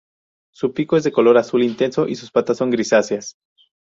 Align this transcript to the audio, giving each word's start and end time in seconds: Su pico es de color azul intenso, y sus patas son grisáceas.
Su 0.51 0.73
pico 0.73 0.97
es 0.97 1.03
de 1.03 1.11
color 1.11 1.37
azul 1.37 1.61
intenso, 1.61 2.07
y 2.07 2.15
sus 2.15 2.31
patas 2.31 2.57
son 2.57 2.71
grisáceas. 2.71 3.37